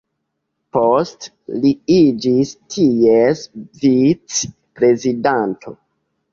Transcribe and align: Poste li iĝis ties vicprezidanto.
Poste 0.77 1.57
li 1.65 1.73
iĝis 1.97 2.55
ties 2.77 3.45
vicprezidanto. 3.85 5.79